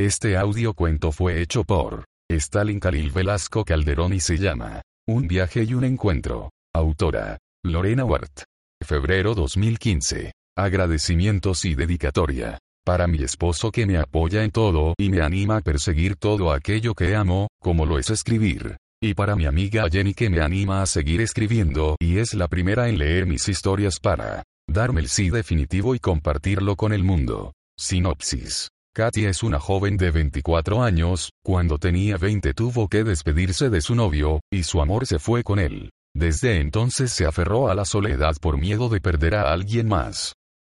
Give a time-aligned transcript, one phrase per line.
[0.00, 5.64] Este audio cuento fue hecho por Stalin Khalil Velasco Calderón y se llama Un viaje
[5.64, 6.50] y un encuentro.
[6.72, 8.44] Autora Lorena Wart.
[8.80, 10.30] Febrero 2015.
[10.56, 12.58] Agradecimientos y dedicatoria.
[12.86, 16.94] Para mi esposo que me apoya en todo y me anima a perseguir todo aquello
[16.94, 18.76] que amo, como lo es escribir.
[19.02, 22.88] Y para mi amiga Jenny que me anima a seguir escribiendo y es la primera
[22.88, 27.52] en leer mis historias para darme el sí definitivo y compartirlo con el mundo.
[27.76, 28.68] Sinopsis.
[28.98, 33.94] Katy es una joven de 24 años, cuando tenía 20 tuvo que despedirse de su
[33.94, 35.90] novio, y su amor se fue con él.
[36.16, 40.32] Desde entonces se aferró a la soledad por miedo de perder a alguien más.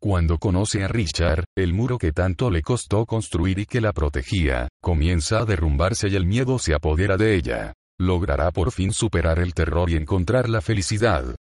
[0.00, 4.68] Cuando conoce a Richard, el muro que tanto le costó construir y que la protegía,
[4.80, 7.72] comienza a derrumbarse y el miedo se apodera de ella.
[7.98, 11.34] Logrará por fin superar el terror y encontrar la felicidad.